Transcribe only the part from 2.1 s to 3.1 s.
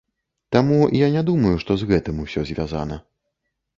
усё звязана.